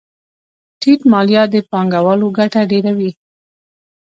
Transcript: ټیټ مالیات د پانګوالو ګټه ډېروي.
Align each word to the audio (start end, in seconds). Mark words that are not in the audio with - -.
ټیټ 0.81 1.01
مالیات 1.11 1.49
د 1.51 1.55
پانګوالو 1.71 2.27
ګټه 2.37 2.61
ډېروي. 2.71 3.11